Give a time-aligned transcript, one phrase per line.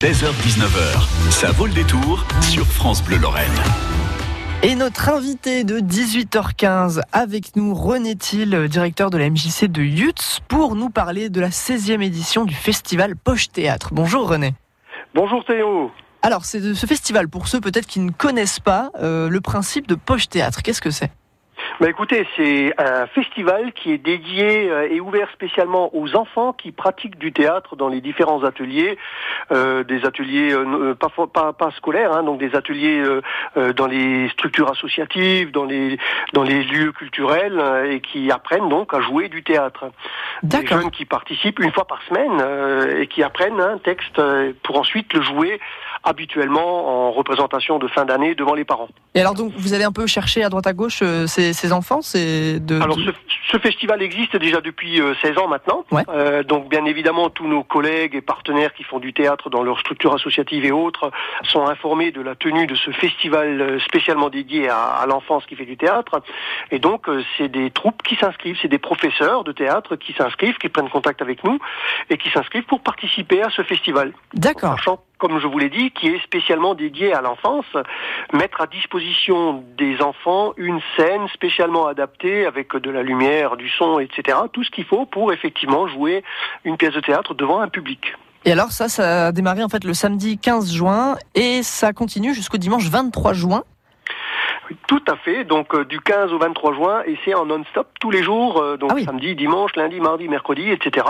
[0.00, 3.50] 16h-19h, ça vaut le détour sur France Bleu Lorraine.
[4.62, 10.38] Et notre invité de 18h15 avec nous, René Thiel, directeur de la MJC de Yutz,
[10.46, 13.88] pour nous parler de la 16e édition du festival Poche Théâtre.
[13.90, 14.54] Bonjour René.
[15.16, 15.90] Bonjour Théo.
[16.22, 19.88] Alors, c'est de ce festival, pour ceux peut-être qui ne connaissent pas euh, le principe
[19.88, 20.62] de Poche Théâtre.
[20.62, 21.10] Qu'est-ce que c'est?
[21.80, 26.72] Bah écoutez, c'est un festival qui est dédié euh, et ouvert spécialement aux enfants qui
[26.72, 28.98] pratiquent du théâtre dans les différents ateliers,
[29.52, 33.00] euh, des ateliers euh, pas, pas, pas scolaires, hein, donc des ateliers
[33.56, 35.98] euh, dans les structures associatives, dans les
[36.32, 39.92] dans les lieux culturels et qui apprennent donc à jouer du théâtre.
[40.42, 44.20] Des jeunes qui participent une fois par semaine et qui apprennent un texte
[44.64, 45.60] pour ensuite le jouer
[46.04, 48.88] habituellement en représentation de fin d'année devant les parents.
[49.14, 52.02] Et alors donc vous avez un peu cherché à droite à gauche ces, ces enfants
[52.02, 53.10] c'est de, Alors ce,
[53.50, 55.84] ce, festival existe déjà depuis 16 ans maintenant.
[55.90, 56.02] Ouais.
[56.08, 59.78] Euh, donc bien évidemment tous nos collègues et partenaires qui font du théâtre dans leur
[59.80, 61.10] structure associative et autres
[61.44, 65.66] sont informés de la tenue de ce festival spécialement dédié à, à l'enfance qui fait
[65.66, 66.22] du théâtre.
[66.70, 70.68] Et donc c'est des troupes qui s'inscrivent, c'est des professeurs de théâtre qui s'inscrivent, qui
[70.68, 71.58] prennent contact avec nous
[72.10, 74.12] et qui s'inscrivent pour participer à ce festival.
[74.34, 74.76] D'accord
[75.18, 77.66] comme je vous l'ai dit, qui est spécialement dédié à l'enfance,
[78.32, 83.98] mettre à disposition des enfants une scène spécialement adaptée avec de la lumière, du son,
[83.98, 84.38] etc.
[84.52, 86.24] Tout ce qu'il faut pour effectivement jouer
[86.64, 88.14] une pièce de théâtre devant un public.
[88.44, 92.34] Et alors ça, ça a démarré en fait le samedi 15 juin et ça continue
[92.34, 93.64] jusqu'au dimanche 23 juin.
[94.86, 98.10] Tout à fait, donc euh, du 15 au 23 juin, et c'est en non-stop tous
[98.10, 99.04] les jours, euh, donc ah oui.
[99.04, 101.06] samedi, dimanche, lundi, mardi, mercredi, etc.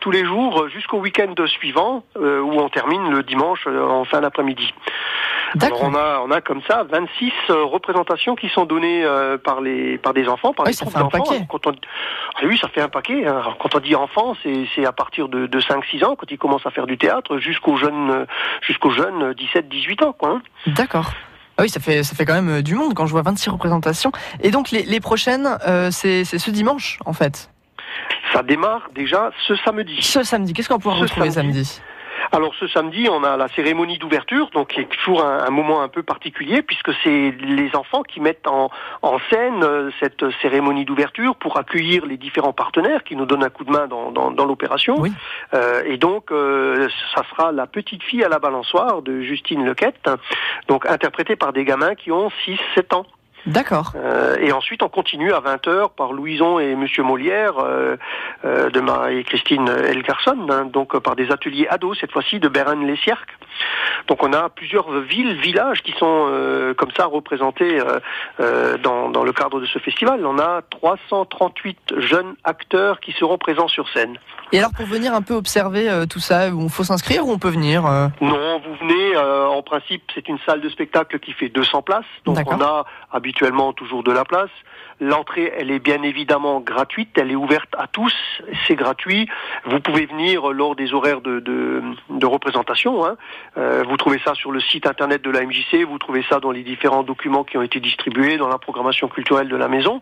[0.00, 4.20] Tous les jours euh, jusqu'au week-end suivant, euh, où on termine le dimanche en fin
[4.20, 4.72] d'après-midi.
[5.60, 9.04] Alors on a, on a comme ça 26 représentations qui sont données
[9.44, 11.18] par les par des enfants, par oui, les ça troupes fait un d'enfants.
[11.24, 11.46] paquet.
[11.50, 11.72] Quand on...
[12.36, 13.26] ah oui, ça fait un paquet.
[13.26, 13.36] hein.
[13.38, 16.38] Alors, Quand on dit enfant, c'est c'est à partir de, de 5-6 ans, quand ils
[16.38, 18.26] commencent à faire du théâtre, jusqu'aux jeunes,
[18.62, 20.30] jusqu'aux jeunes 17-18 ans, quoi.
[20.30, 20.42] hein.
[20.68, 21.10] D'accord.
[21.58, 23.50] Ah oui, ça fait, ça fait quand même euh, du monde quand je vois 26
[23.50, 24.10] représentations.
[24.42, 27.50] Et donc les, les prochaines, euh, c'est c'est ce dimanche en fait?
[28.32, 29.98] Ça démarre déjà ce samedi.
[30.00, 31.64] Ce samedi, qu'est-ce qu'on pourra Ce retrouver samedi.
[31.64, 31.82] samedi?
[32.34, 35.82] Alors ce samedi, on a la cérémonie d'ouverture, donc qui est toujours un, un moment
[35.82, 38.70] un peu particulier, puisque c'est les enfants qui mettent en,
[39.02, 43.50] en scène euh, cette cérémonie d'ouverture pour accueillir les différents partenaires qui nous donnent un
[43.50, 44.96] coup de main dans, dans, dans l'opération.
[44.98, 45.12] Oui.
[45.52, 50.08] Euh, et donc, euh, ça sera la petite fille à la balançoire de Justine Lequette,
[50.68, 53.06] donc interprétée par des gamins qui ont 6-7 ans.
[53.46, 53.92] D'accord.
[53.96, 57.96] Euh, et ensuite, on continue à 20h par Louison et Monsieur Molière euh,
[58.44, 62.38] euh, de Marie et Christine Elgarson, hein, donc euh, par des ateliers ados, cette fois-ci
[62.38, 63.36] de Beren-les-Cierques.
[64.06, 66.28] Donc on a plusieurs villes, villages qui sont
[66.76, 67.78] comme ça représentés
[68.82, 70.26] dans, dans le cadre de ce festival.
[70.26, 74.18] On a 338 jeunes acteurs qui seront présents sur scène.
[74.52, 77.38] Et alors pour venir un peu observer euh, tout ça, il faut s'inscrire ou on
[77.38, 78.08] peut venir euh?
[78.20, 82.04] Non, vous venez, euh, en principe, c'est une salle de spectacle qui fait 200 places,
[82.26, 82.84] donc on a
[83.32, 84.50] habituellement toujours de la place.
[85.00, 88.14] L'entrée, elle est bien évidemment gratuite, elle est ouverte à tous,
[88.66, 89.26] c'est gratuit.
[89.64, 91.82] Vous pouvez venir lors des horaires de,
[92.22, 93.06] représentation.
[93.06, 93.16] Hein.
[93.56, 96.50] Euh, vous trouvez ça sur le site internet de la MJC, vous trouvez ça dans
[96.50, 100.00] les différents documents qui ont été distribués dans la programmation culturelle de la maison.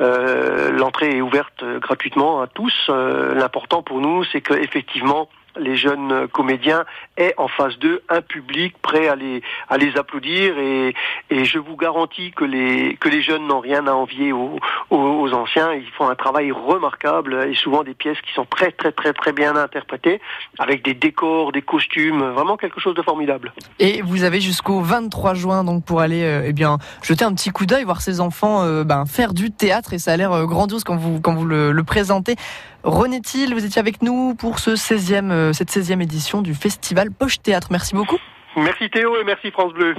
[0.00, 2.74] Euh, L'entrée est ouverte gratuitement à tous.
[2.88, 6.84] Euh, L'important pour nous, c'est que effectivement les jeunes comédiens
[7.16, 10.94] aient en face d'eux un public prêt à les, à les applaudir et,
[11.30, 14.58] et je vous garantis que les, que les jeunes n'ont rien à envier aux,
[14.90, 15.72] aux, anciens.
[15.72, 19.32] Ils font un travail remarquable et souvent des pièces qui sont très très très très
[19.32, 20.20] bien interprétées
[20.58, 23.52] avec des décors, des costumes, vraiment quelque chose de formidable.
[23.78, 27.50] Et vous avez jusqu'au 23 juin donc pour aller euh, eh bien jeter un petit
[27.50, 30.46] coup d'œil, voir ces enfants euh, ben, faire du théâtre et ça a l'air euh,
[30.46, 32.36] grandiose quand vous quand vous le, le présentez.
[32.84, 37.12] René Thiel, vous étiez avec nous pour ce 16e, euh, cette 16e édition du festival
[37.12, 37.68] Poche Théâtre.
[37.70, 38.18] Merci beaucoup.
[38.56, 39.94] Merci Théo et merci France Bleu.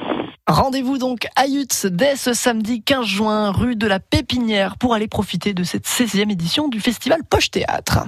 [0.47, 5.07] Rendez-vous donc à Yutz dès ce samedi 15 juin, rue de la Pépinière, pour aller
[5.07, 8.05] profiter de cette 16e édition du festival Poche Théâtre.